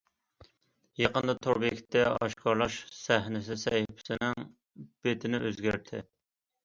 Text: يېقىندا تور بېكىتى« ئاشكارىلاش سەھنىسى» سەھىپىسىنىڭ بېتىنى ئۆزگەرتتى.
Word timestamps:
يېقىندا 1.01 1.35
تور 1.47 1.59
بېكىتى« 1.65 2.01
ئاشكارىلاش 2.13 2.79
سەھنىسى» 3.01 3.59
سەھىپىسىنىڭ 3.67 4.35
بېتىنى 5.09 5.43
ئۆزگەرتتى. 5.47 6.03